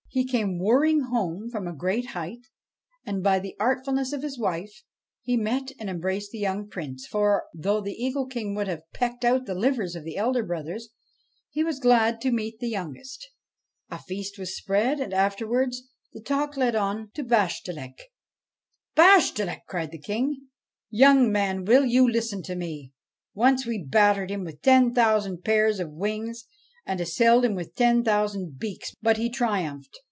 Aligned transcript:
He 0.13 0.25
came 0.27 0.59
whirring 0.59 1.03
home 1.05 1.49
from 1.49 1.69
a 1.69 1.73
great 1.73 2.07
height, 2.07 2.39
no 3.07 3.13
BASHTCHELIK 3.13 3.15
and, 3.15 3.23
by 3.23 3.39
the 3.39 3.55
artfulness 3.61 4.11
of 4.11 4.23
his 4.23 4.37
wife, 4.37 4.83
he 5.21 5.37
met 5.37 5.71
and 5.79 5.89
embraced 5.89 6.31
the 6.31 6.37
young 6.37 6.67
Prince; 6.67 7.07
for, 7.07 7.45
though 7.53 7.79
the 7.79 7.93
Eagle 7.93 8.25
King 8.27 8.53
would 8.53 8.67
have 8.67 8.83
pecked 8.93 9.23
out 9.23 9.45
the 9.45 9.55
livers 9.55 9.95
of 9.95 10.03
the 10.03 10.17
elder 10.17 10.43
brothers, 10.43 10.89
he 11.49 11.63
was 11.63 11.79
glad 11.79 12.19
to 12.19 12.31
meet 12.33 12.59
the 12.59 12.67
youngest. 12.67 13.25
A 13.89 13.99
feast 13.99 14.37
was 14.37 14.53
spread, 14.53 14.99
and, 14.99 15.13
afterwards, 15.13 15.81
the 16.11 16.19
talk 16.19 16.57
led 16.57 16.75
on 16.75 17.09
to 17.13 17.23
Bashtchelik.' 17.23 17.95
Bashtchelik 18.97 19.47
I' 19.47 19.61
cried 19.69 19.91
the 19.91 19.95
Eagle 19.97 20.05
King.' 20.13 20.47
Young 20.89 21.31
man, 21.31 21.63
will 21.63 21.85
you 21.85 22.05
listen 22.05 22.43
to 22.43 22.57
me? 22.57 22.91
Once 23.33 23.65
we 23.65 23.81
battered 23.81 24.29
him 24.29 24.43
with 24.43 24.61
ten 24.61 24.93
thousand 24.93 25.45
pairs 25.45 25.79
of 25.79 25.89
wings 25.89 26.47
and 26.85 26.99
assailed 26.99 27.45
him 27.45 27.55
with 27.55 27.75
ten 27.75 28.03
thousand 28.03 28.59
beaks, 28.59 28.93
but 29.01 29.15
he 29.15 29.29
triumphed. 29.29 29.99